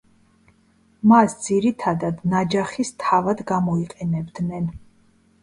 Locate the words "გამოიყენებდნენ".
3.53-4.69